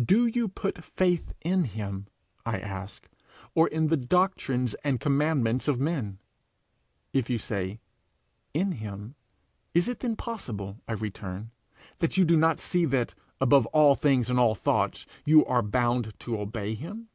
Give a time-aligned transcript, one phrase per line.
[0.00, 2.06] 'Do you put faith in him,'
[2.46, 3.08] I ask,
[3.56, 6.20] 'or in the doctrines and commandments of men?'
[7.12, 7.80] If you say
[8.52, 9.16] 'In him,'
[9.74, 11.50] 'Is it then possible,' I return,
[11.98, 16.16] 'that you do not see that, above all things and all thoughts, you are bound
[16.20, 17.08] to obey him?'